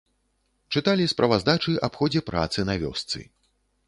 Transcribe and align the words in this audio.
Чыталі 0.77 1.05
справаздачы 1.11 1.75
аб 1.87 1.99
ходзе 1.99 2.21
працы 2.31 2.65
на 2.71 2.77
вёсцы. 2.85 3.19